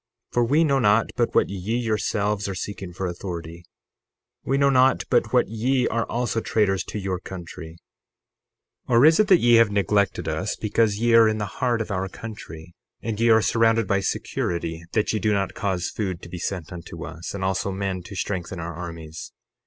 For 0.31 0.43
we 0.43 0.63
know 0.63 0.79
not 0.79 1.11
but 1.15 1.35
what 1.35 1.47
ye 1.51 1.77
yourselves 1.77 2.49
are 2.49 2.55
seeking 2.55 2.91
for 2.91 3.05
authority. 3.05 3.65
We 4.43 4.57
know 4.57 4.71
not 4.71 5.03
but 5.11 5.31
what 5.31 5.47
ye 5.47 5.87
are 5.89 6.07
also 6.09 6.41
traitors 6.41 6.83
to 6.85 6.97
your 6.97 7.19
country. 7.19 7.77
60:19 8.89 8.93
Or 8.95 9.05
is 9.05 9.19
it 9.19 9.27
that 9.27 9.37
ye 9.37 9.53
have 9.57 9.69
neglected 9.69 10.27
us 10.27 10.55
because 10.55 10.97
ye 10.97 11.13
are 11.13 11.29
in 11.29 11.37
the 11.37 11.45
heart 11.45 11.81
of 11.81 11.91
our 11.91 12.09
country 12.09 12.73
and 13.03 13.19
ye 13.19 13.29
are 13.29 13.43
surrounded 13.43 13.85
by 13.85 13.99
security, 13.99 14.83
that 14.93 15.13
ye 15.13 15.19
do 15.19 15.33
not 15.33 15.53
cause 15.53 15.91
food 15.91 16.23
to 16.23 16.29
be 16.29 16.39
sent 16.39 16.73
unto 16.73 17.05
us, 17.05 17.35
and 17.35 17.43
also 17.43 17.69
men 17.71 18.01
to 18.01 18.15
strengthen 18.15 18.59
our 18.59 18.73
armies? 18.73 19.31